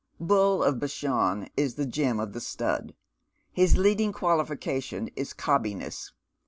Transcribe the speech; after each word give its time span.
Bull 0.19 0.63
of 0.63 0.79
Bashan 0.79 1.47
is 1.55 1.75
the 1.75 1.85
gem 1.85 2.19
of 2.19 2.33
the 2.33 2.41
stud. 2.41 2.95
His 3.51 3.77
leading 3.77 4.11
qualifca' 4.11 4.81
tion 4.81 5.09
is 5.15 5.31
cobbiness. 5.31 6.11